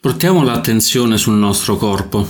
Portiamo 0.00 0.42
l'attenzione 0.42 1.18
sul 1.18 1.34
nostro 1.34 1.76
corpo. 1.76 2.26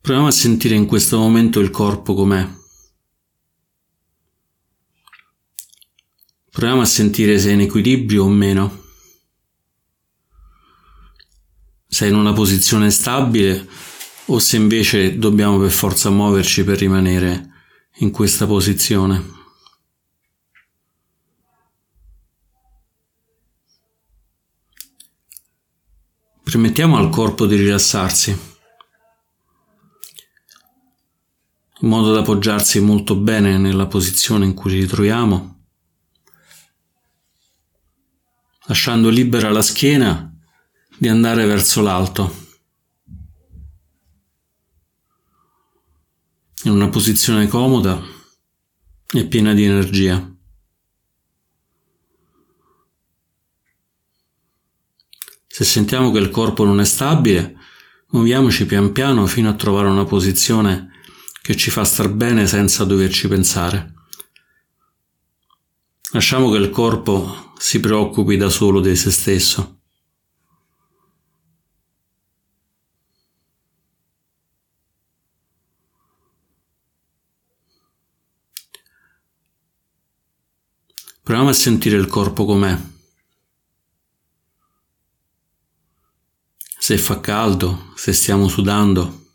Proviamo 0.00 0.28
a 0.28 0.30
sentire 0.30 0.76
in 0.76 0.86
questo 0.86 1.18
momento 1.18 1.60
il 1.60 1.68
corpo 1.68 2.14
com'è. 2.14 2.48
Proviamo 6.50 6.80
a 6.80 6.86
sentire 6.86 7.38
se 7.38 7.50
è 7.50 7.52
in 7.52 7.60
equilibrio 7.60 8.24
o 8.24 8.28
meno. 8.28 8.82
Se 11.86 12.06
è 12.06 12.08
in 12.08 12.14
una 12.14 12.32
posizione 12.32 12.90
stabile 12.90 13.68
o 14.24 14.38
se 14.38 14.56
invece 14.56 15.18
dobbiamo 15.18 15.58
per 15.58 15.70
forza 15.70 16.08
muoverci 16.08 16.64
per 16.64 16.78
rimanere 16.78 17.50
in 17.96 18.10
questa 18.10 18.46
posizione. 18.46 19.39
Permettiamo 26.50 26.96
al 26.96 27.10
corpo 27.10 27.46
di 27.46 27.54
rilassarsi, 27.54 28.30
in 31.78 31.88
modo 31.88 32.12
da 32.12 32.18
appoggiarsi 32.18 32.80
molto 32.80 33.14
bene 33.14 33.56
nella 33.56 33.86
posizione 33.86 34.46
in 34.46 34.54
cui 34.54 34.72
ci 34.72 34.80
ritroviamo, 34.80 35.64
lasciando 38.66 39.10
libera 39.10 39.50
la 39.50 39.62
schiena 39.62 40.36
di 40.98 41.06
andare 41.06 41.46
verso 41.46 41.82
l'alto, 41.82 42.34
in 46.64 46.72
una 46.72 46.88
posizione 46.88 47.46
comoda 47.46 48.02
e 49.12 49.24
piena 49.26 49.54
di 49.54 49.62
energia. 49.62 50.29
Se 55.60 55.66
sentiamo 55.66 56.10
che 56.10 56.18
il 56.18 56.30
corpo 56.30 56.64
non 56.64 56.80
è 56.80 56.86
stabile, 56.86 57.54
muoviamoci 58.12 58.64
pian 58.64 58.92
piano 58.92 59.26
fino 59.26 59.50
a 59.50 59.54
trovare 59.54 59.88
una 59.88 60.06
posizione 60.06 60.88
che 61.42 61.54
ci 61.54 61.70
fa 61.70 61.84
star 61.84 62.08
bene 62.08 62.46
senza 62.46 62.84
doverci 62.84 63.28
pensare. 63.28 63.92
Lasciamo 66.12 66.50
che 66.50 66.56
il 66.56 66.70
corpo 66.70 67.52
si 67.58 67.78
preoccupi 67.78 68.38
da 68.38 68.48
solo 68.48 68.80
di 68.80 68.96
se 68.96 69.10
stesso. 69.10 69.80
Proviamo 81.22 81.50
a 81.50 81.52
sentire 81.52 81.98
il 81.98 82.06
corpo 82.06 82.46
com'è. 82.46 82.99
Se 86.90 86.98
fa 86.98 87.20
caldo, 87.20 87.92
se 87.94 88.12
stiamo 88.12 88.48
sudando, 88.48 89.26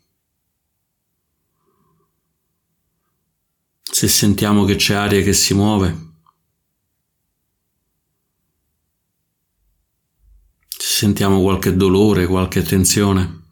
se 3.82 4.08
sentiamo 4.08 4.66
che 4.66 4.76
c'è 4.76 4.92
aria 4.92 5.22
che 5.22 5.32
si 5.32 5.54
muove, 5.54 6.10
se 10.68 10.86
sentiamo 10.86 11.40
qualche 11.40 11.74
dolore, 11.74 12.26
qualche 12.26 12.62
tensione. 12.62 13.45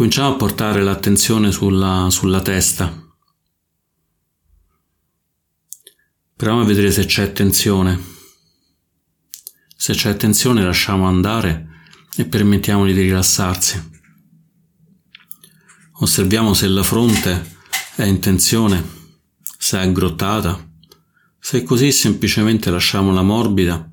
Cominciamo 0.00 0.32
a 0.32 0.36
portare 0.36 0.82
l'attenzione 0.82 1.52
sulla, 1.52 2.08
sulla 2.08 2.40
testa. 2.40 2.90
Proviamo 6.34 6.62
a 6.62 6.66
vedere 6.66 6.90
se 6.90 7.04
c'è 7.04 7.30
tensione. 7.32 8.02
Se 9.76 9.92
c'è 9.92 10.16
tensione 10.16 10.64
lasciamo 10.64 11.06
andare 11.06 11.82
e 12.16 12.24
permettiamogli 12.24 12.94
di 12.94 13.02
rilassarsi. 13.02 13.90
Osserviamo 15.98 16.54
se 16.54 16.66
la 16.68 16.82
fronte 16.82 17.58
è 17.96 18.04
in 18.04 18.20
tensione, 18.20 18.82
se 19.58 19.76
è 19.76 19.82
aggrottata. 19.82 20.66
Se 21.38 21.58
è 21.58 21.62
così 21.62 21.92
semplicemente 21.92 22.70
lasciamola 22.70 23.20
morbida 23.20 23.86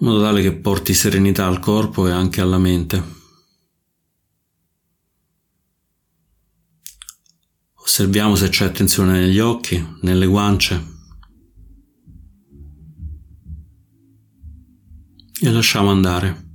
in 0.00 0.06
modo 0.08 0.22
tale 0.22 0.42
che 0.42 0.54
porti 0.54 0.92
serenità 0.92 1.46
al 1.46 1.60
corpo 1.60 2.08
e 2.08 2.10
anche 2.10 2.40
alla 2.40 2.58
mente. 2.58 3.17
Osserviamo 7.88 8.34
se 8.34 8.50
c'è 8.50 8.70
tensione 8.70 9.12
negli 9.12 9.38
occhi, 9.38 9.82
nelle 10.02 10.26
guance. 10.26 10.86
E 15.40 15.50
lasciamo 15.50 15.88
andare. 15.88 16.50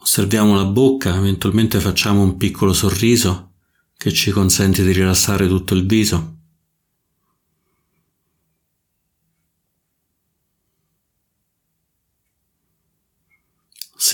Osserviamo 0.00 0.56
la 0.56 0.64
bocca, 0.64 1.14
eventualmente 1.14 1.78
facciamo 1.78 2.22
un 2.22 2.36
piccolo 2.36 2.72
sorriso 2.72 3.54
che 3.96 4.12
ci 4.12 4.32
consente 4.32 4.82
di 4.82 4.90
rilassare 4.90 5.46
tutto 5.46 5.74
il 5.74 5.86
viso. 5.86 6.43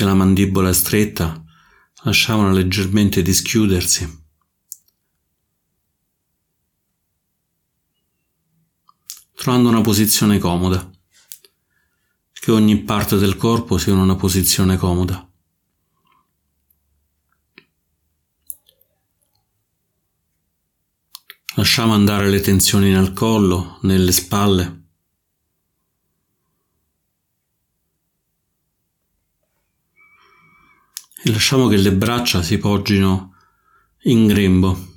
Se 0.01 0.07
la 0.07 0.15
mandibola 0.15 0.73
stretta, 0.73 1.45
lasciamola 2.05 2.53
leggermente 2.53 3.21
dischiudersi. 3.21 4.25
Trovando 9.35 9.69
una 9.69 9.83
posizione 9.83 10.39
comoda, 10.39 10.91
che 12.33 12.51
ogni 12.51 12.79
parte 12.79 13.19
del 13.19 13.37
corpo 13.37 13.77
sia 13.77 13.93
in 13.93 13.99
una 13.99 14.17
posizione 14.17 14.79
comoda. 14.79 15.31
Lasciamo 21.57 21.93
andare 21.93 22.31
le 22.31 22.41
tensioni 22.41 22.91
nel 22.91 23.13
collo, 23.13 23.79
nelle 23.83 24.13
spalle. 24.13 24.80
E 31.23 31.31
lasciamo 31.31 31.69
che 31.69 31.77
le 31.77 31.93
braccia 31.93 32.43
si 32.43 32.57
poggino 32.57 33.35
in 34.05 34.27
grembo, 34.27 34.89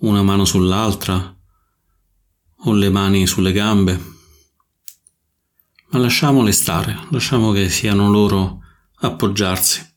una 0.00 0.22
mano 0.22 0.44
sull'altra 0.44 1.36
o 2.64 2.72
le 2.72 2.90
mani 2.90 3.26
sulle 3.26 3.52
gambe, 3.52 4.10
ma 5.90 5.98
lasciamole 5.98 6.50
stare, 6.50 7.06
lasciamo 7.10 7.52
che 7.52 7.68
siano 7.68 8.10
loro 8.10 8.62
appoggiarsi, 8.96 9.94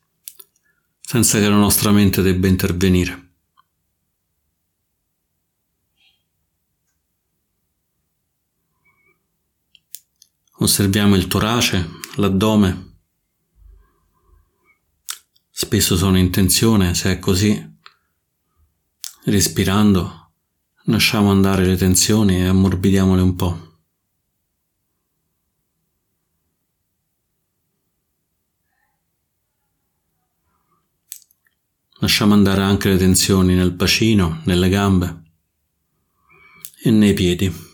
senza 1.00 1.40
che 1.40 1.48
la 1.48 1.56
nostra 1.56 1.90
mente 1.90 2.22
debba 2.22 2.46
intervenire. 2.46 3.24
Osserviamo 10.58 11.16
il 11.16 11.26
torace, 11.26 11.90
l'addome, 12.14 12.85
Spesso 15.58 15.96
sono 15.96 16.18
in 16.18 16.30
tensione, 16.30 16.92
se 16.94 17.12
è 17.12 17.18
così, 17.18 17.78
respirando, 19.24 20.32
lasciamo 20.84 21.30
andare 21.30 21.64
le 21.64 21.76
tensioni 21.76 22.36
e 22.36 22.46
ammorbidiamole 22.46 23.22
un 23.22 23.34
po'. 23.36 23.78
Lasciamo 32.00 32.34
andare 32.34 32.60
anche 32.60 32.90
le 32.90 32.98
tensioni 32.98 33.54
nel 33.54 33.72
bacino, 33.72 34.42
nelle 34.44 34.68
gambe 34.68 35.22
e 36.82 36.90
nei 36.90 37.14
piedi. 37.14 37.65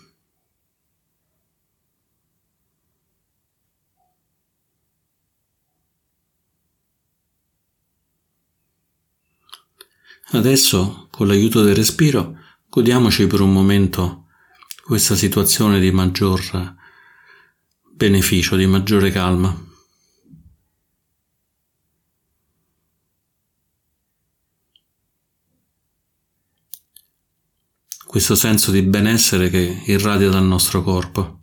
Adesso, 10.35 11.09
con 11.11 11.27
l'aiuto 11.27 11.63
del 11.63 11.75
respiro, 11.75 12.39
godiamoci 12.69 13.27
per 13.27 13.41
un 13.41 13.53
momento 13.53 14.29
questa 14.83 15.15
situazione 15.15 15.79
di 15.79 15.91
maggior 15.91 16.75
beneficio, 17.93 18.57
di 18.57 18.67
maggiore 18.67 19.11
calma. 19.11 19.71
questo 28.13 28.35
senso 28.35 28.71
di 28.71 28.83
benessere 28.83 29.49
che 29.49 29.85
irradia 29.87 30.29
dal 30.29 30.45
nostro 30.45 30.83
corpo. 30.83 31.42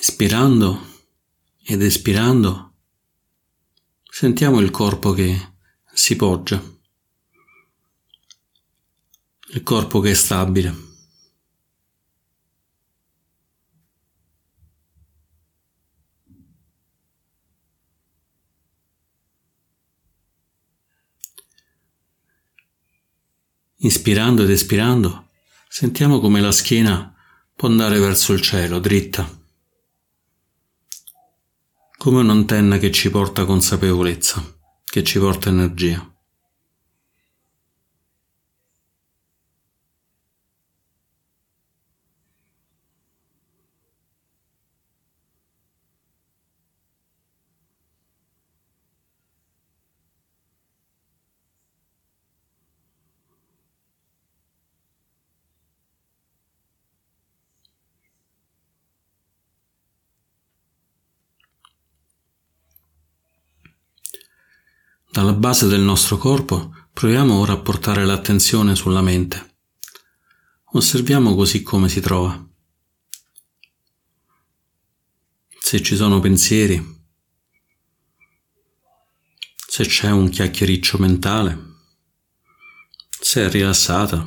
Ispirando 0.00 1.02
ed 1.62 1.82
espirando, 1.82 2.72
sentiamo 4.02 4.60
il 4.60 4.70
corpo 4.70 5.12
che 5.12 5.52
si 5.92 6.16
poggia, 6.16 6.58
il 9.48 9.62
corpo 9.62 10.00
che 10.00 10.12
è 10.12 10.14
stabile. 10.14 10.74
Inspirando 23.76 24.44
ed 24.44 24.50
espirando, 24.50 25.28
sentiamo 25.68 26.20
come 26.20 26.40
la 26.40 26.52
schiena 26.52 27.14
può 27.54 27.68
andare 27.68 27.98
verso 27.98 28.32
il 28.32 28.40
cielo, 28.40 28.78
dritta, 28.78 29.39
come 32.00 32.20
un'antenna 32.20 32.78
che 32.78 32.90
ci 32.90 33.10
porta 33.10 33.44
consapevolezza, 33.44 34.42
che 34.86 35.04
ci 35.04 35.18
porta 35.18 35.50
energia. 35.50 36.09
Dalla 65.20 65.34
base 65.34 65.66
del 65.66 65.82
nostro 65.82 66.16
corpo 66.16 66.74
proviamo 66.94 67.38
ora 67.40 67.52
a 67.52 67.58
portare 67.58 68.06
l'attenzione 68.06 68.74
sulla 68.74 69.02
mente. 69.02 69.56
Osserviamo 70.72 71.34
così 71.34 71.62
come 71.62 71.90
si 71.90 72.00
trova. 72.00 72.42
Se 75.60 75.82
ci 75.82 75.94
sono 75.94 76.20
pensieri, 76.20 76.82
se 79.68 79.84
c'è 79.84 80.10
un 80.10 80.30
chiacchiericcio 80.30 80.96
mentale, 80.96 81.64
se 83.20 83.44
è 83.44 83.50
rilassata, 83.50 84.26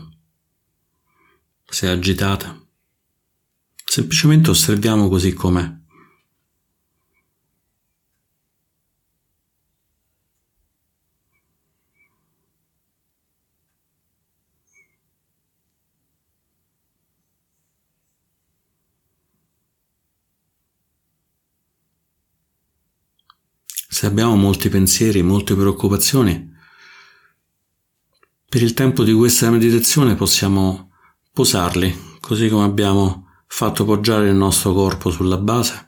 se 1.65 1.87
è 1.87 1.89
agitata. 1.89 2.55
Semplicemente 3.83 4.51
osserviamo 4.51 5.09
così 5.09 5.33
com'è. 5.33 5.81
Se 24.03 24.09
abbiamo 24.09 24.35
molti 24.35 24.67
pensieri, 24.67 25.23
molte 25.23 25.55
preoccupazioni, 25.55 26.53
per 28.49 28.61
il 28.61 28.73
tempo 28.73 29.05
di 29.05 29.13
questa 29.13 29.49
meditazione 29.49 30.15
possiamo 30.15 30.91
posarli, 31.31 32.17
così 32.19 32.49
come 32.49 32.65
abbiamo 32.65 33.29
fatto 33.47 33.85
poggiare 33.85 34.27
il 34.27 34.35
nostro 34.35 34.73
corpo 34.73 35.09
sulla 35.09 35.37
base. 35.37 35.87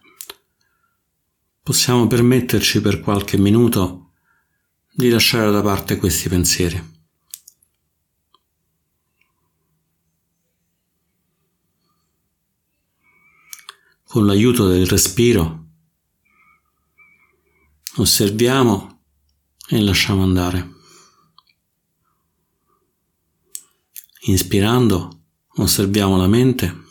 Possiamo 1.61 2.07
permetterci 2.07 2.79
per 2.79 3.01
qualche 3.01 3.37
minuto 3.37 4.13
di 4.93 5.09
lasciare 5.09 5.51
da 5.51 5.61
parte 5.61 5.97
questi 5.97 6.29
pensieri. 6.29 6.93
Con 14.05 14.25
l'aiuto 14.25 14.69
del 14.69 14.87
respiro 14.87 15.64
osserviamo 17.97 19.03
e 19.67 19.81
lasciamo 19.81 20.23
andare. 20.23 20.73
Inspirando 24.27 25.23
osserviamo 25.57 26.17
la 26.17 26.27
mente, 26.27 26.83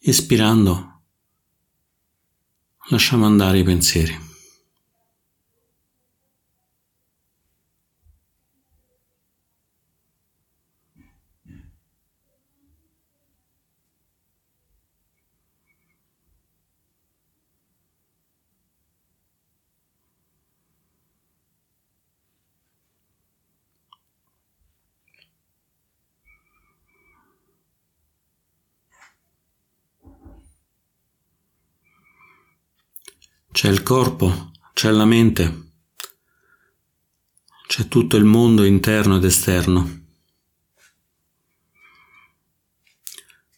espirando 0.00 1.02
lasciamo 2.88 3.26
andare 3.26 3.58
i 3.58 3.64
pensieri. 3.64 4.27
C'è 33.68 33.74
il 33.74 33.82
corpo, 33.82 34.52
c'è 34.72 34.90
la 34.90 35.04
mente, 35.04 35.72
c'è 37.66 37.86
tutto 37.86 38.16
il 38.16 38.24
mondo 38.24 38.64
interno 38.64 39.16
ed 39.16 39.24
esterno. 39.24 40.06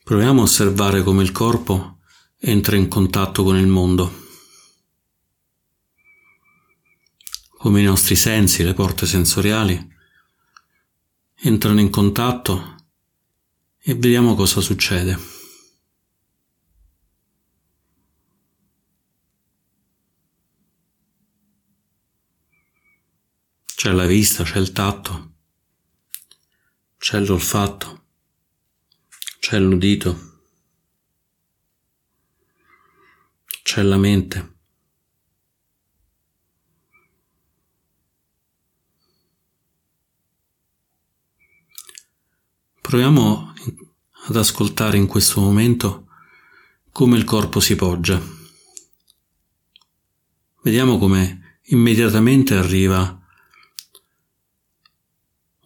Proviamo 0.03 0.41
a 0.41 0.43
osservare 0.43 1.05
come 1.05 1.23
il 1.23 1.31
corpo 1.31 2.01
entra 2.41 2.75
in 2.75 2.89
contatto 2.89 3.45
con 3.45 3.57
il 3.57 3.69
mondo, 3.69 4.27
come 7.51 7.81
i 7.81 7.85
nostri 7.85 8.17
sensi, 8.17 8.65
le 8.65 8.75
porte 8.75 9.07
sensoriali, 9.07 9.95
entrano 11.37 11.79
in 11.79 11.89
contatto 11.89 12.89
e 13.79 13.95
vediamo 13.95 14.35
cosa 14.35 14.61
succede. 14.61 15.40
C'è 23.81 23.93
la 23.93 24.05
vista, 24.05 24.45
c'è 24.45 24.59
il 24.59 24.73
tatto, 24.73 25.37
c'è 26.99 27.19
l'olfatto, 27.19 28.05
c'è 29.39 29.59
l'udito, 29.59 30.43
c'è 33.63 33.81
la 33.81 33.97
mente. 33.97 34.57
Proviamo 42.83 43.55
ad 44.27 44.37
ascoltare 44.37 44.99
in 44.99 45.07
questo 45.07 45.41
momento 45.41 46.07
come 46.93 47.17
il 47.17 47.25
corpo 47.25 47.61
si 47.61 47.77
poggia. 47.77 48.21
Vediamo 50.65 50.99
come 50.99 51.61
immediatamente 51.69 52.57
arriva 52.57 53.20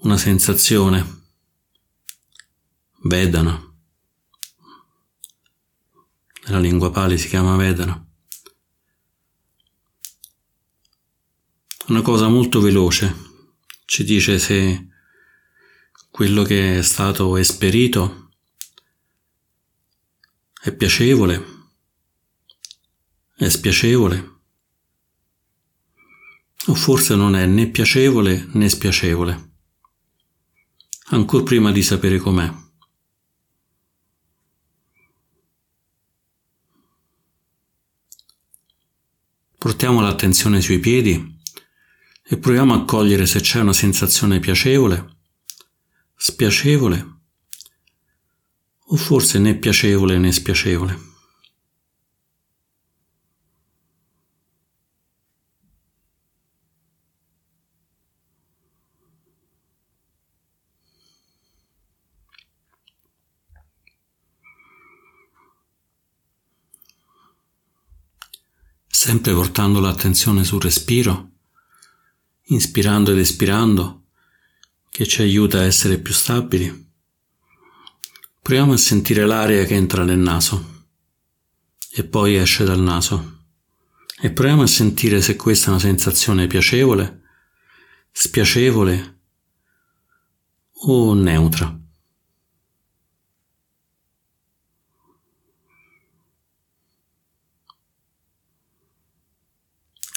una 0.04 0.18
sensazione. 0.18 1.22
Vedana. 3.04 3.58
Nella 6.44 6.60
lingua 6.60 6.90
pali 6.90 7.16
si 7.16 7.28
chiama 7.28 7.56
Vedana. 7.56 8.06
Una 11.86 12.02
cosa 12.02 12.28
molto 12.28 12.60
veloce. 12.60 13.32
Ci 13.86 14.04
dice 14.04 14.38
se 14.38 14.88
quello 16.10 16.42
che 16.42 16.78
è 16.78 16.82
stato 16.82 17.36
esperito 17.38 18.30
è 20.60 20.72
piacevole, 20.72 21.44
è 23.36 23.48
spiacevole, 23.48 24.32
o 26.66 26.74
forse 26.74 27.14
non 27.14 27.34
è 27.34 27.46
né 27.46 27.68
piacevole 27.68 28.48
né 28.52 28.68
spiacevole 28.68 29.52
ancor 31.06 31.42
prima 31.42 31.70
di 31.70 31.82
sapere 31.82 32.18
com'è. 32.18 32.52
Portiamo 39.58 40.00
l'attenzione 40.00 40.60
sui 40.60 40.78
piedi 40.78 41.38
e 42.22 42.38
proviamo 42.38 42.74
a 42.74 42.84
cogliere 42.84 43.26
se 43.26 43.40
c'è 43.40 43.60
una 43.60 43.72
sensazione 43.72 44.38
piacevole, 44.38 45.16
spiacevole 46.16 47.12
o 48.86 48.96
forse 48.96 49.38
né 49.38 49.56
piacevole 49.56 50.18
né 50.18 50.32
spiacevole. 50.32 51.13
Sempre 69.04 69.34
portando 69.34 69.80
l'attenzione 69.80 70.44
sul 70.44 70.62
respiro, 70.62 71.32
inspirando 72.44 73.10
ed 73.10 73.18
espirando, 73.18 74.04
che 74.88 75.06
ci 75.06 75.20
aiuta 75.20 75.58
a 75.58 75.64
essere 75.64 75.98
più 75.98 76.14
stabili. 76.14 76.92
Proviamo 78.40 78.72
a 78.72 78.78
sentire 78.78 79.26
l'aria 79.26 79.66
che 79.66 79.74
entra 79.74 80.04
nel 80.04 80.16
naso 80.16 80.86
e 81.92 82.02
poi 82.04 82.36
esce 82.36 82.64
dal 82.64 82.80
naso. 82.80 83.40
E 84.22 84.30
proviamo 84.30 84.62
a 84.62 84.66
sentire 84.66 85.20
se 85.20 85.36
questa 85.36 85.66
è 85.66 85.70
una 85.72 85.80
sensazione 85.80 86.46
piacevole, 86.46 87.24
spiacevole 88.10 89.18
o 90.86 91.12
neutra. 91.12 91.78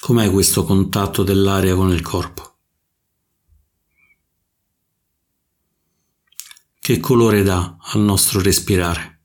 Com'è 0.07 0.31
questo 0.31 0.63
contatto 0.63 1.21
dell'aria 1.21 1.75
con 1.75 1.91
il 1.91 2.01
corpo? 2.01 2.55
Che 6.79 6.99
colore 7.01 7.43
dà 7.43 7.75
al 7.77 7.99
nostro 7.99 8.39
respirare? 8.39 9.16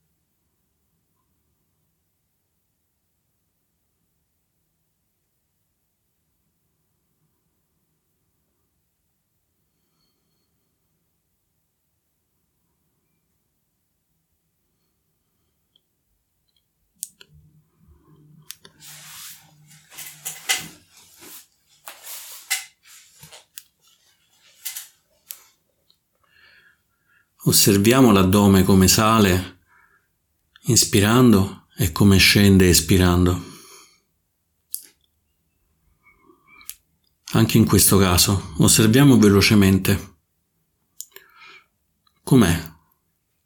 Osserviamo 27.45 28.13
l'addome 28.13 28.63
come 28.63 28.87
sale 28.87 29.59
inspirando 30.67 31.67
e 31.75 31.91
come 31.91 32.15
scende 32.15 32.69
espirando. 32.69 33.51
Anche 37.33 37.57
in 37.57 37.65
questo 37.65 37.97
caso 37.97 38.53
osserviamo 38.59 39.17
velocemente. 39.17 40.19
Com'è? 42.23 42.71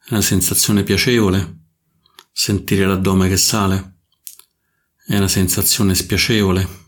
È 0.03 0.11
una 0.11 0.21
sensazione 0.21 0.83
piacevole? 0.83 1.61
Sentire 2.31 2.85
l'addome 2.85 3.27
che 3.27 3.37
sale? 3.37 4.01
È 5.07 5.17
una 5.17 5.27
sensazione 5.27 5.95
spiacevole? 5.95 6.85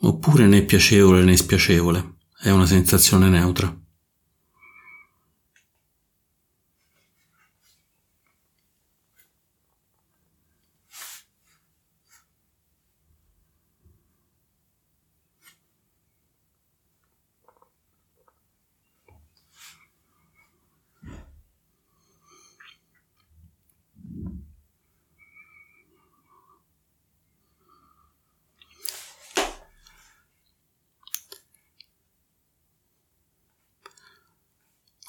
Oppure 0.00 0.46
né 0.46 0.62
piacevole 0.62 1.24
né 1.24 1.38
spiacevole? 1.38 2.16
È 2.38 2.50
una 2.50 2.66
sensazione 2.66 3.30
neutra? 3.30 3.79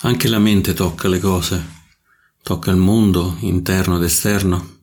Anche 0.03 0.27
la 0.27 0.39
mente 0.39 0.73
tocca 0.73 1.07
le 1.07 1.19
cose, 1.19 1.63
tocca 2.41 2.71
il 2.71 2.77
mondo 2.77 3.37
interno 3.41 3.97
ed 3.97 4.03
esterno. 4.03 4.79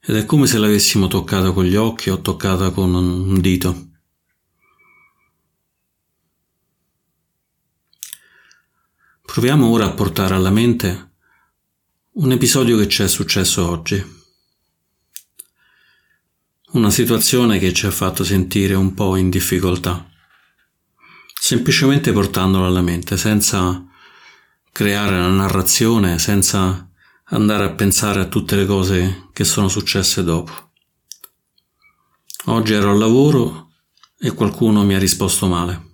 Ed 0.00 0.16
è 0.16 0.26
come 0.26 0.46
se 0.46 0.58
l'avessimo 0.58 1.08
toccata 1.08 1.52
con 1.52 1.64
gli 1.64 1.76
occhi 1.76 2.10
o 2.10 2.20
toccata 2.20 2.72
con 2.72 2.94
un 2.94 3.40
dito. 3.40 3.88
Proviamo 9.22 9.68
ora 9.68 9.86
a 9.86 9.92
portare 9.92 10.34
alla 10.34 10.50
mente 10.50 11.12
un 12.12 12.32
episodio 12.32 12.76
che 12.76 12.86
ci 12.86 13.02
è 13.02 13.08
successo 13.08 13.66
oggi. 13.66 14.04
Una 16.72 16.90
situazione 16.90 17.58
che 17.58 17.72
ci 17.72 17.86
ha 17.86 17.90
fatto 17.90 18.24
sentire 18.24 18.74
un 18.74 18.92
po' 18.92 19.16
in 19.16 19.30
difficoltà 19.30 20.09
semplicemente 21.40 22.12
portandolo 22.12 22.66
alla 22.66 22.82
mente, 22.82 23.16
senza 23.16 23.82
creare 24.70 25.16
una 25.16 25.30
narrazione, 25.30 26.18
senza 26.18 26.86
andare 27.24 27.64
a 27.64 27.70
pensare 27.70 28.20
a 28.20 28.28
tutte 28.28 28.56
le 28.56 28.66
cose 28.66 29.30
che 29.32 29.44
sono 29.44 29.68
successe 29.68 30.22
dopo. 30.22 30.52
Oggi 32.46 32.74
ero 32.74 32.90
al 32.90 32.98
lavoro 32.98 33.70
e 34.18 34.32
qualcuno 34.32 34.84
mi 34.84 34.94
ha 34.94 34.98
risposto 34.98 35.46
male. 35.46 35.88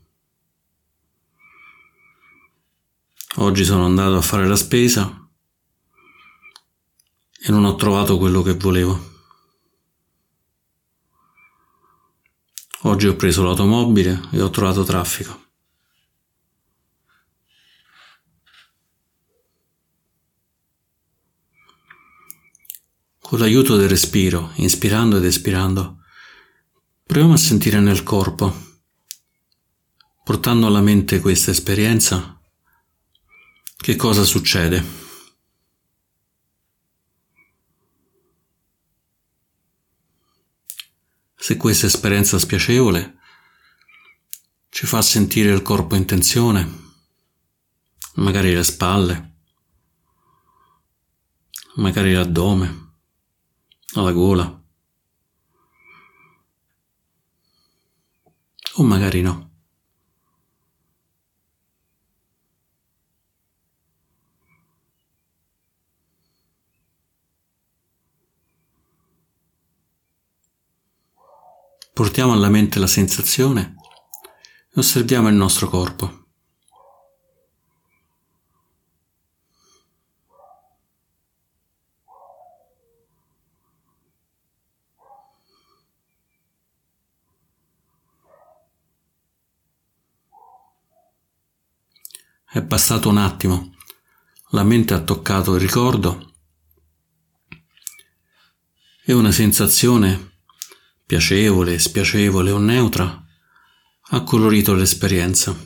Oggi 3.36 3.64
sono 3.64 3.84
andato 3.84 4.16
a 4.16 4.22
fare 4.22 4.48
la 4.48 4.56
spesa 4.56 5.28
e 7.40 7.50
non 7.52 7.64
ho 7.64 7.76
trovato 7.76 8.18
quello 8.18 8.42
che 8.42 8.54
volevo. 8.54 9.15
Oggi 12.83 13.06
ho 13.06 13.16
preso 13.16 13.42
l'automobile 13.42 14.28
e 14.33 14.40
ho 14.40 14.50
trovato 14.50 14.85
traffico. 14.85 15.45
Con 23.18 23.38
l'aiuto 23.40 23.76
del 23.76 23.88
respiro, 23.88 24.52
inspirando 24.56 25.16
ed 25.16 25.25
espirando, 25.25 26.04
proviamo 27.04 27.33
a 27.33 27.38
sentire 27.38 27.80
nel 27.80 28.04
corpo, 28.04 28.54
portando 30.23 30.66
alla 30.66 30.80
mente 30.80 31.18
questa 31.18 31.50
esperienza, 31.50 32.40
che 33.76 33.97
cosa 33.97 34.23
succede. 34.23 35.05
Se 41.46 41.56
questa 41.56 41.86
esperienza 41.86 42.40
spiacevole 42.40 43.18
ci 44.68 44.84
fa 44.84 45.00
sentire 45.00 45.52
il 45.52 45.62
corpo 45.62 45.94
in 45.94 46.04
tensione, 46.04 46.92
magari 48.14 48.52
le 48.52 48.64
spalle, 48.64 49.36
magari 51.76 52.14
l'addome, 52.14 52.94
la 53.92 54.10
gola, 54.10 54.64
o 58.72 58.82
magari 58.82 59.22
no. 59.22 59.45
Portiamo 71.96 72.34
alla 72.34 72.50
mente 72.50 72.78
la 72.78 72.86
sensazione? 72.86 73.74
E 74.68 74.72
osserviamo 74.74 75.28
il 75.28 75.34
nostro 75.34 75.70
corpo. 75.70 76.26
È 92.44 92.62
passato 92.62 93.08
un 93.08 93.16
attimo, 93.16 93.74
la 94.50 94.64
mente 94.64 94.92
ha 94.92 95.00
toccato 95.00 95.54
il 95.54 95.60
ricordo. 95.62 96.34
E 99.02 99.14
una 99.14 99.32
sensazione 99.32 100.36
piacevole, 101.06 101.78
spiacevole 101.78 102.50
o 102.50 102.58
neutra, 102.58 103.25
ha 104.08 104.22
colorito 104.25 104.75
l'esperienza. 104.75 105.56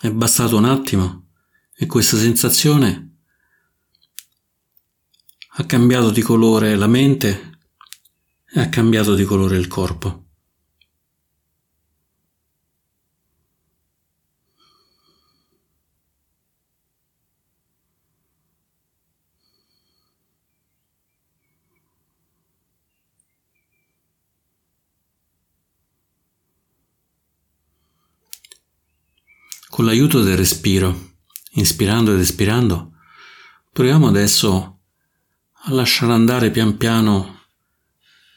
È 0.00 0.10
bastato 0.10 0.56
un 0.56 0.64
attimo 0.64 1.28
e 1.74 1.86
questa 1.86 2.16
sensazione 2.16 3.18
ha 5.58 5.64
cambiato 5.64 6.10
di 6.10 6.22
colore 6.22 6.74
la 6.74 6.86
mente 6.86 7.58
e 8.46 8.60
ha 8.60 8.68
cambiato 8.68 9.14
di 9.14 9.24
colore 9.24 9.56
il 9.56 9.68
corpo. 9.68 10.25
Con 29.76 29.84
l'aiuto 29.84 30.22
del 30.22 30.38
respiro, 30.38 31.18
inspirando 31.50 32.14
ed 32.14 32.20
espirando, 32.20 32.92
proviamo 33.70 34.08
adesso 34.08 34.80
a 35.52 35.70
lasciare 35.70 36.14
andare 36.14 36.50
pian 36.50 36.78
piano 36.78 37.42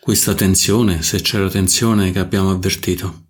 questa 0.01 0.33
tensione, 0.33 1.01
se 1.01 1.21
c'è 1.21 1.39
la 1.39 1.49
tensione 1.49 2.11
che 2.11 2.19
abbiamo 2.19 2.51
avvertito. 2.51 3.27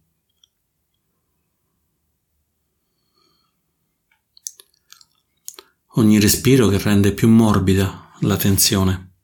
Ogni 5.89 6.19
respiro 6.19 6.67
che 6.67 6.79
rende 6.79 7.13
più 7.13 7.27
morbida 7.27 8.15
la 8.21 8.37
tensione, 8.37 9.17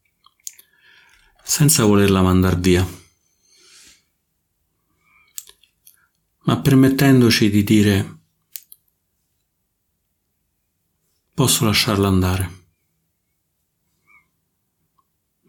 senza 1.43 1.85
volerla 1.85 2.21
mandare 2.21 2.57
via, 2.57 2.87
ma 6.43 6.59
permettendoci 6.59 7.49
di 7.49 7.63
dire 7.63 8.14
posso 11.35 11.65
lasciarla 11.65 12.07
andare, 12.07 12.49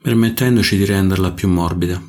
permettendoci 0.03 0.77
di 0.77 0.85
renderla 0.85 1.31
più 1.31 1.49
morbida. 1.49 2.03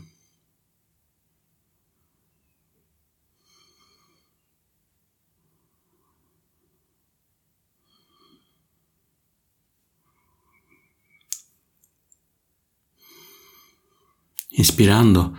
Inspirando 14.50 15.38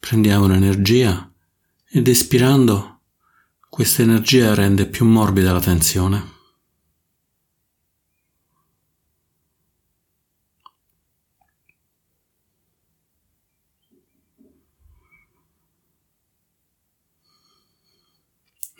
prendiamo 0.00 0.48
l'energia 0.48 1.32
ed 1.86 2.08
espirando 2.08 3.02
questa 3.68 4.02
energia 4.02 4.52
rende 4.52 4.88
più 4.88 5.06
morbida 5.06 5.52
la 5.52 5.60
tensione. 5.60 6.33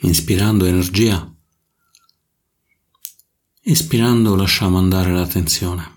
Inspirando 0.04 0.66
energia, 0.66 1.34
espirando 3.62 4.36
lasciamo 4.36 4.76
andare 4.76 5.12
la 5.12 5.26
tensione. 5.26 5.92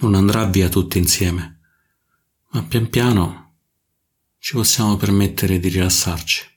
Non 0.00 0.14
andrà 0.14 0.44
via 0.46 0.68
tutti 0.68 0.98
insieme, 0.98 1.60
ma 2.50 2.64
pian 2.64 2.90
piano 2.90 3.58
ci 4.38 4.54
possiamo 4.54 4.96
permettere 4.96 5.60
di 5.60 5.68
rilassarci. 5.68 6.51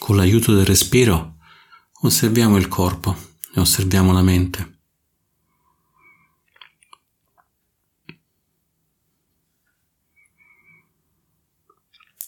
Con 0.00 0.16
l'aiuto 0.16 0.54
del 0.54 0.64
respiro 0.64 1.36
osserviamo 2.00 2.56
il 2.56 2.68
corpo 2.68 3.14
e 3.54 3.60
osserviamo 3.60 4.14
la 4.14 4.22
mente. 4.22 4.78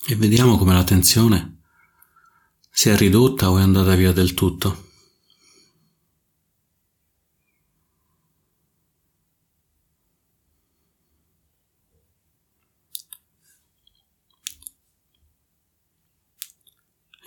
E 0.06 0.14
vediamo 0.16 0.58
come 0.58 0.74
la 0.74 0.84
tensione 0.84 1.62
si 2.70 2.90
è 2.90 2.96
ridotta 2.96 3.50
o 3.50 3.56
è 3.56 3.62
andata 3.62 3.94
via 3.94 4.12
del 4.12 4.34
tutto. 4.34 4.91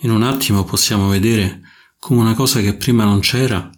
In 0.06 0.12
un 0.12 0.22
attimo 0.22 0.62
possiamo 0.62 1.08
vedere 1.08 1.62
come 1.98 2.20
una 2.20 2.36
cosa 2.36 2.60
che 2.60 2.76
prima 2.76 3.02
non 3.02 3.18
c'era 3.18 3.68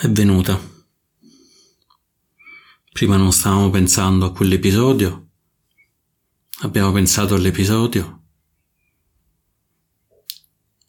è 0.00 0.08
venuta. 0.08 0.58
Prima 2.90 3.18
non 3.18 3.32
stavamo 3.32 3.68
pensando 3.68 4.24
a 4.24 4.32
quell'episodio, 4.32 5.28
abbiamo 6.60 6.90
pensato 6.90 7.34
all'episodio, 7.34 8.22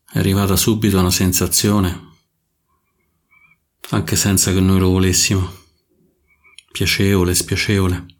è 0.09 0.17
arrivata 0.17 0.55
subito 0.55 0.97
una 0.97 1.11
sensazione, 1.11 2.13
anche 3.89 4.15
senza 4.15 4.53
che 4.53 4.61
noi 4.61 4.79
lo 4.79 4.91
volessimo, 4.91 5.51
piacevole, 6.71 7.35
spiacevole. 7.35 8.14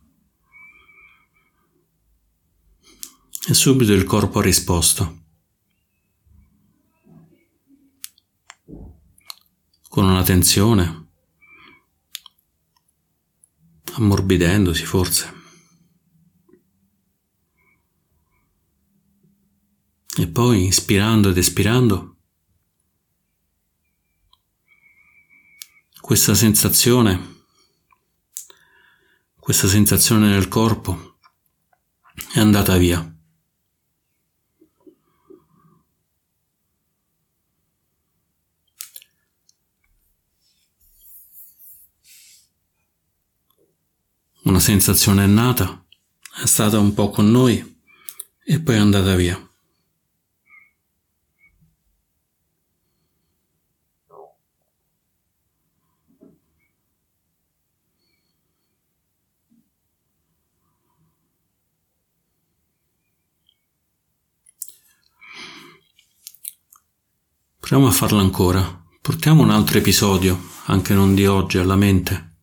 E 3.47 3.53
subito 3.53 3.93
il 3.93 4.05
corpo 4.05 4.39
ha 4.39 4.41
risposto. 4.41 5.23
Con 9.87 10.03
una 10.03 10.23
tensione, 10.23 11.09
ammorbidendosi 13.93 14.83
forse. 14.83 15.33
E 20.17 20.27
poi, 20.27 20.65
ispirando 20.65 21.29
ed 21.29 21.37
espirando, 21.37 22.17
questa 26.01 26.33
sensazione, 26.33 27.43
questa 29.37 29.67
sensazione 29.67 30.29
nel 30.29 30.47
corpo 30.47 31.19
è 32.33 32.39
andata 32.39 32.75
via. 32.77 33.14
Una 44.45 44.59
sensazione 44.59 45.23
è 45.23 45.27
nata, 45.27 45.83
è 46.43 46.45
stata 46.45 46.77
un 46.77 46.93
po' 46.93 47.09
con 47.09 47.31
noi 47.31 47.81
e 48.43 48.59
poi 48.59 48.75
è 48.75 48.77
andata 48.77 49.15
via. 49.15 49.39
Proviamo 67.59 67.87
a 67.87 67.91
farlo 67.91 68.19
ancora. 68.19 68.83
Portiamo 69.01 69.41
un 69.41 69.49
altro 69.49 69.79
episodio, 69.79 70.39
anche 70.65 70.93
non 70.93 71.15
di 71.15 71.25
oggi, 71.25 71.57
alla 71.57 71.75
mente 71.75 72.34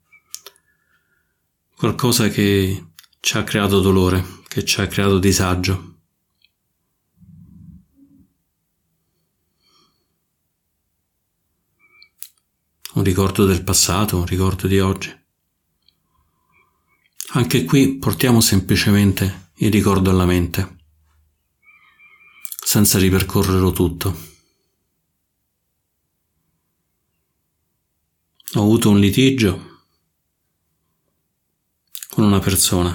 qualcosa 1.83 2.29
che 2.29 2.93
ci 3.19 3.37
ha 3.37 3.43
creato 3.43 3.81
dolore, 3.81 4.25
che 4.47 4.65
ci 4.65 4.81
ha 4.81 4.87
creato 4.87 5.19
disagio. 5.19 5.97
Un 12.93 13.03
ricordo 13.03 13.47
del 13.47 13.65
passato, 13.65 14.17
un 14.17 14.27
ricordo 14.27 14.69
di 14.69 14.79
oggi. 14.79 15.13
Anche 17.31 17.65
qui 17.65 17.99
portiamo 17.99 18.41
semplicemente 18.41 19.51
il 19.55 19.73
ricordo 19.73 20.11
alla 20.11 20.25
mente, 20.25 20.85
senza 22.65 22.97
ripercorrerlo 23.01 23.73
tutto. 23.73 24.17
Ho 28.53 28.61
avuto 28.61 28.89
un 28.89 29.01
litigio 29.01 29.71
con 32.15 32.25
una 32.25 32.41
persona. 32.41 32.91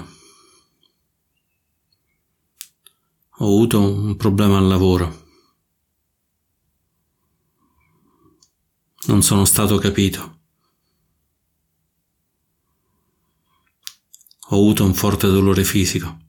Ho 3.40 3.46
avuto 3.46 3.82
un 3.82 4.16
problema 4.16 4.60
al 4.60 4.68
lavoro. 4.68 5.26
Non 9.08 9.24
sono 9.24 9.46
stato 9.46 9.80
capito. 9.80 10.42
Ho 14.50 14.56
avuto 14.56 14.84
un 14.84 14.94
forte 14.94 15.26
dolore 15.26 15.64
fisico. 15.64 16.20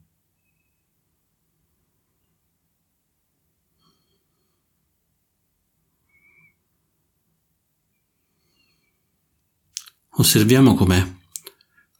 Osserviamo 10.09 10.73
com'è, 10.73 11.18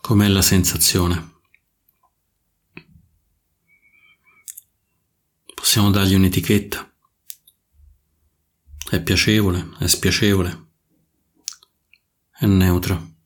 com'è 0.09 0.27
la 0.27 0.41
sensazione. 0.41 1.41
Possiamo 5.53 5.91
dargli 5.91 6.15
un'etichetta. 6.15 6.91
È 8.89 9.03
piacevole, 9.03 9.69
è 9.77 9.85
spiacevole, 9.85 10.71
è 12.31 12.47
neutro. 12.47 13.17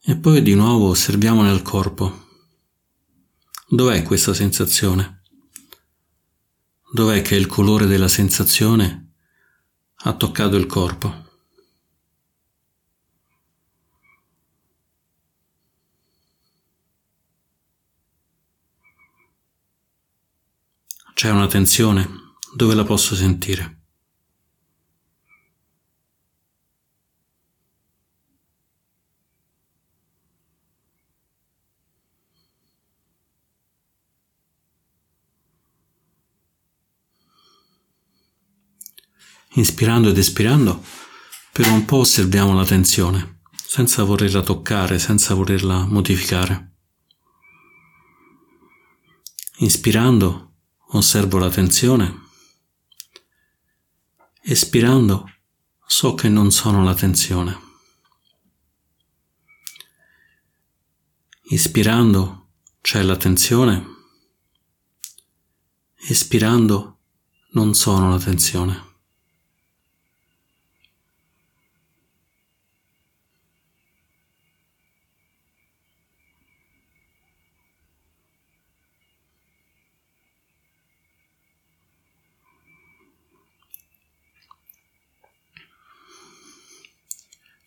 E 0.00 0.16
poi 0.16 0.40
di 0.40 0.54
nuovo 0.54 0.88
osserviamo 0.88 1.42
nel 1.42 1.60
corpo. 1.60 2.28
Dov'è 3.68 4.02
questa 4.04 4.32
sensazione? 4.32 5.19
Dov'è 6.92 7.22
che 7.22 7.36
il 7.36 7.46
colore 7.46 7.86
della 7.86 8.08
sensazione 8.08 9.12
ha 10.02 10.12
toccato 10.14 10.56
il 10.56 10.66
corpo? 10.66 11.24
C'è 21.14 21.30
una 21.30 21.46
tensione? 21.46 22.08
Dove 22.56 22.74
la 22.74 22.82
posso 22.82 23.14
sentire? 23.14 23.79
Inspirando 39.60 40.08
ed 40.08 40.16
espirando, 40.16 40.82
per 41.52 41.66
un 41.66 41.84
po' 41.84 41.98
osserviamo 41.98 42.54
la 42.54 42.64
tensione, 42.64 43.42
senza 43.52 44.04
volerla 44.04 44.42
toccare, 44.42 44.98
senza 44.98 45.34
volerla 45.34 45.84
modificare. 45.84 46.76
Inspirando, 49.58 50.54
osservo 50.92 51.36
la 51.36 51.50
tensione. 51.50 52.22
Espirando, 54.40 55.30
so 55.86 56.14
che 56.14 56.30
non 56.30 56.50
sono 56.50 56.82
la 56.82 56.94
tensione. 56.94 57.60
Ispirando, 61.50 62.48
c'è 62.80 63.02
la 63.02 63.16
tensione. 63.16 63.84
Espirando, 66.08 67.00
non 67.50 67.74
sono 67.74 68.08
la 68.08 68.18
tensione. 68.18 68.88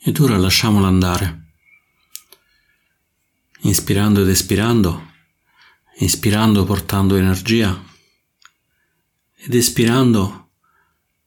Ed 0.06 0.20
ora 0.20 0.38
lasciamola 0.38 0.88
andare. 0.88 1.54
Inspirando 3.62 4.22
ed 4.22 4.28
espirando, 4.28 5.14
inspirando 6.00 6.66
portando 6.66 7.16
energia 7.16 7.82
ed 9.36 9.54
espirando 9.54 10.50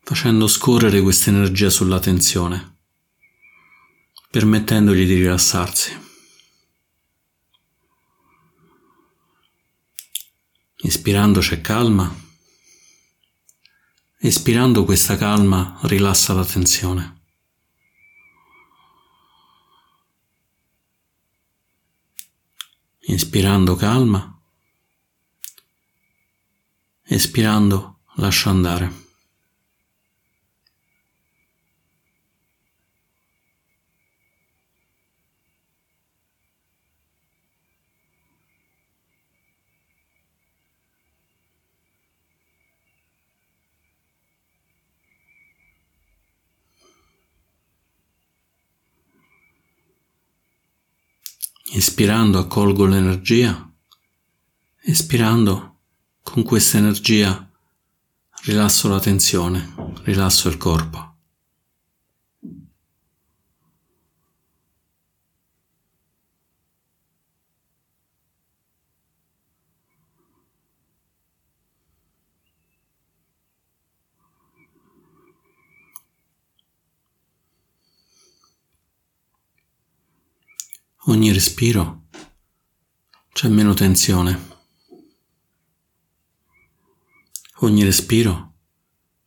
facendo 0.02 0.46
scorrere 0.46 1.00
questa 1.00 1.30
energia 1.30 1.70
sulla 1.70 1.98
tensione, 1.98 2.76
permettendogli 4.30 5.06
di 5.06 5.14
rilassarsi. 5.14 5.98
Inspirando 10.82 11.40
c'è 11.40 11.62
calma, 11.62 12.14
espirando 14.18 14.84
questa 14.84 15.16
calma 15.16 15.78
rilassa 15.84 16.34
la 16.34 16.44
tensione. 16.44 17.15
Inspirando 23.08 23.76
calma, 23.76 24.36
espirando 27.04 28.00
lascio 28.16 28.50
andare. 28.50 29.05
Ispirando 51.86 52.40
accolgo 52.40 52.84
l'energia, 52.84 53.72
espirando 54.82 55.76
con 56.20 56.42
questa 56.42 56.78
energia 56.78 57.48
rilasso 58.42 58.88
la 58.88 58.98
tensione, 58.98 59.72
rilasso 60.02 60.48
il 60.48 60.56
corpo. 60.56 61.15
Ogni 81.08 81.32
respiro 81.32 82.06
c'è 83.32 83.46
meno 83.46 83.74
tensione. 83.74 84.54
Ogni 87.58 87.84
respiro 87.84 88.54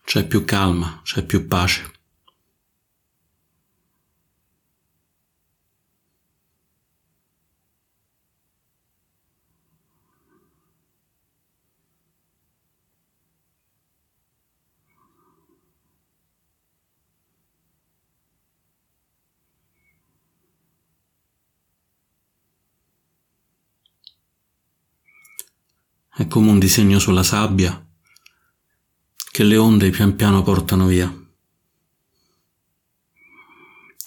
c'è 0.03 0.27
più 0.27 0.43
calma, 0.43 0.99
c'è 1.05 1.23
più 1.23 1.47
pace. 1.47 1.98
è 26.19 26.27
come 26.27 26.51
un 26.51 26.59
disegno 26.59 26.99
sulla 26.99 27.23
sabbia 27.23 27.89
che 29.31 29.43
le 29.45 29.55
onde 29.55 29.89
pian 29.89 30.17
piano 30.17 30.43
portano 30.43 30.85
via. 30.85 31.09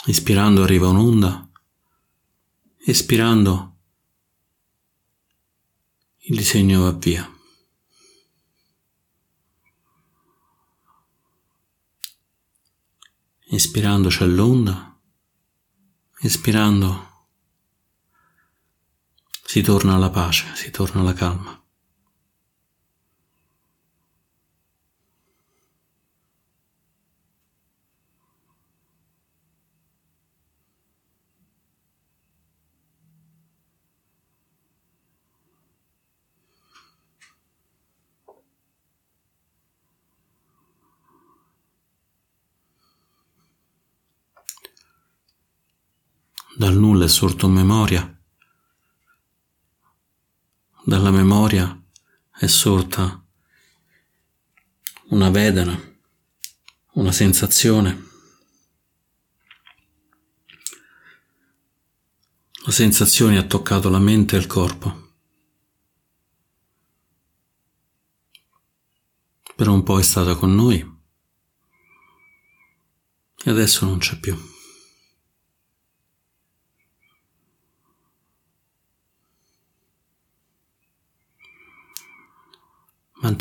Ispirando 0.04 0.62
arriva 0.62 0.88
un'onda, 0.88 1.48
espirando 2.84 3.78
il 6.18 6.36
disegno 6.36 6.82
va 6.82 6.92
via. 6.92 7.26
Inspirando 13.46 14.10
c'è 14.10 14.26
l'onda, 14.26 15.00
espirando 16.20 17.28
si 19.46 19.62
torna 19.62 19.94
alla 19.94 20.10
pace, 20.10 20.54
si 20.54 20.70
torna 20.70 21.00
alla 21.00 21.14
calma. 21.14 21.61
Sorto 47.12 47.46
memoria 47.46 48.12
dalla 50.84 51.10
memoria 51.10 51.80
è 52.30 52.46
sorta 52.46 53.24
una 55.10 55.30
vedana, 55.30 55.78
una 56.94 57.12
sensazione. 57.12 58.10
La 62.64 62.72
sensazione 62.72 63.38
ha 63.38 63.44
toccato 63.44 63.90
la 63.90 63.98
mente 63.98 64.36
e 64.36 64.38
il 64.38 64.46
corpo. 64.46 65.10
Per 69.54 69.68
un 69.68 69.82
po' 69.82 69.98
è 69.98 70.02
stata 70.02 70.34
con 70.34 70.54
noi 70.54 71.00
e 73.44 73.50
adesso 73.50 73.84
non 73.84 73.98
c'è 73.98 74.18
più. 74.18 74.51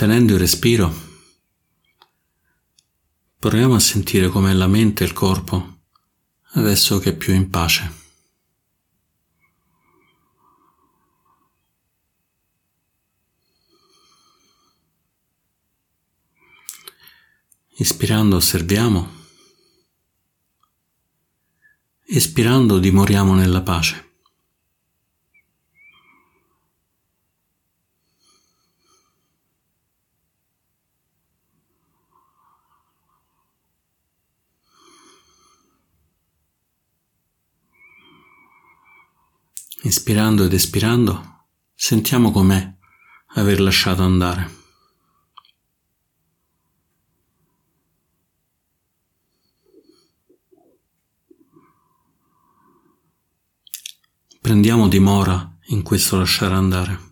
Mantenendo 0.01 0.33
il 0.33 0.39
respiro, 0.39 0.91
proviamo 3.37 3.75
a 3.75 3.79
sentire 3.79 4.29
com'è 4.29 4.51
la 4.51 4.65
mente 4.65 5.03
e 5.03 5.05
il 5.05 5.13
corpo 5.13 5.81
adesso 6.53 6.97
che 6.97 7.11
è 7.11 7.15
più 7.15 7.35
in 7.35 7.51
pace. 7.51 7.93
Ispirando 17.75 18.37
osserviamo, 18.37 19.07
espirando 22.05 22.79
dimoriamo 22.79 23.35
nella 23.35 23.61
pace. 23.61 24.10
Inspirando 39.83 40.43
ed 40.43 40.53
espirando, 40.53 41.45
sentiamo 41.73 42.29
com'è 42.31 42.75
aver 43.33 43.59
lasciato 43.59 44.03
andare. 44.03 44.59
Prendiamo 54.39 54.87
dimora 54.87 55.57
in 55.69 55.81
questo 55.81 56.17
lasciare 56.17 56.53
andare. 56.53 57.10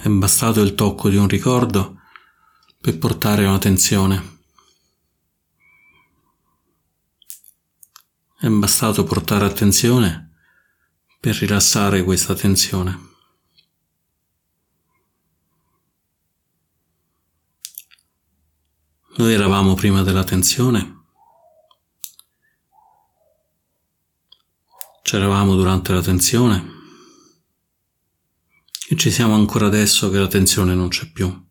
È 0.00 0.08
bastato 0.08 0.60
il 0.60 0.76
tocco 0.76 1.08
di 1.08 1.16
un 1.16 1.26
ricordo 1.26 2.02
per 2.80 2.98
portare 2.98 3.44
una 3.44 3.58
tensione. 3.58 4.36
È 8.38 8.46
bastato 8.46 9.02
portare 9.02 9.44
attenzione 9.44 10.36
per 11.18 11.34
rilassare 11.34 12.04
questa 12.04 12.34
tensione. 12.34 13.06
Noi 19.16 19.32
eravamo 19.32 19.74
prima 19.74 20.02
della 20.02 20.22
tensione, 20.22 21.06
c'eravamo 25.02 25.56
durante 25.56 25.92
la 25.92 26.02
tensione 26.02 26.77
e 28.90 28.96
ci 28.96 29.10
siamo 29.10 29.34
ancora 29.34 29.66
adesso 29.66 30.08
che 30.08 30.16
la 30.16 30.28
tensione 30.28 30.74
non 30.74 30.88
c'è 30.88 31.12
più. 31.12 31.46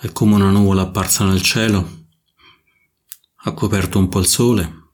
È 0.00 0.12
come 0.12 0.34
una 0.36 0.48
nuvola 0.48 0.82
apparsa 0.82 1.26
nel 1.26 1.42
cielo, 1.42 2.06
ha 3.34 3.52
coperto 3.52 3.98
un 3.98 4.08
po' 4.08 4.20
il 4.20 4.26
sole 4.26 4.92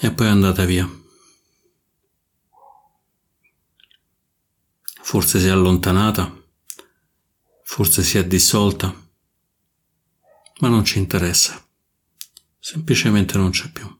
e 0.00 0.10
poi 0.12 0.26
è 0.26 0.30
andata 0.30 0.64
via. 0.64 0.88
Forse 5.02 5.38
si 5.38 5.46
è 5.46 5.50
allontanata, 5.50 6.36
forse 7.62 8.02
si 8.02 8.18
è 8.18 8.26
dissolta, 8.26 8.92
ma 10.58 10.68
non 10.68 10.84
ci 10.84 10.98
interessa 10.98 11.68
semplicemente 12.60 13.36
non 13.38 13.50
c'è 13.50 13.70
più. 13.72 13.98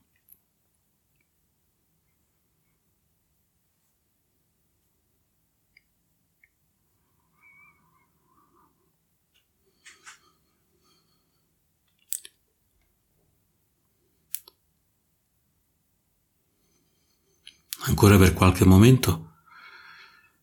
Ancora 17.83 18.17
per 18.17 18.33
qualche 18.33 18.63
momento 18.63 19.33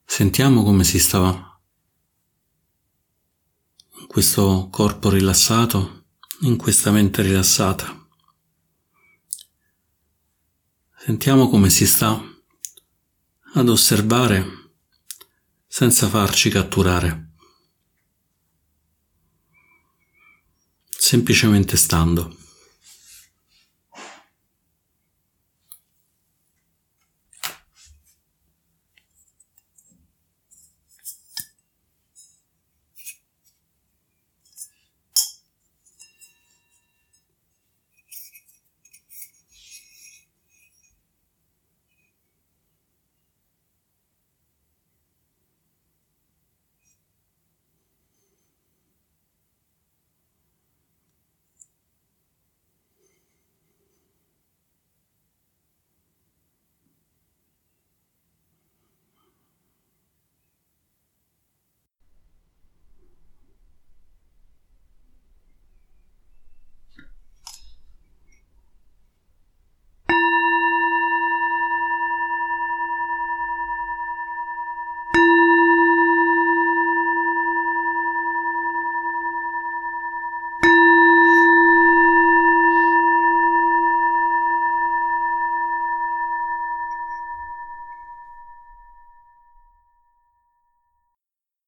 sentiamo 0.05 0.65
come 0.65 0.83
si 0.83 0.99
stava 0.99 1.61
in 4.01 4.07
questo 4.07 4.69
corpo 4.71 5.09
rilassato, 5.09 6.07
in 6.41 6.57
questa 6.57 6.91
mente 6.91 7.23
rilassata. 7.23 8.08
Sentiamo 11.09 11.49
come 11.49 11.71
si 11.71 11.87
sta 11.87 12.23
ad 13.55 13.69
osservare 13.71 14.45
senza 15.67 16.07
farci 16.07 16.51
catturare, 16.51 17.31
semplicemente 20.91 21.79
stando. 21.79 22.38